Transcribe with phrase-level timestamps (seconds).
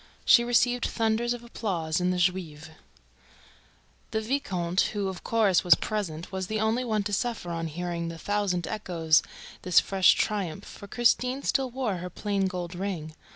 [0.25, 2.71] She received thunders of applause in the Juive.
[4.09, 8.07] The viscount, who, of course, was present, was the only one to suffer on hearing
[8.07, 9.27] the thousand echoes of
[9.61, 13.13] this fresh triumph; for Christine still wore her plain gold ring.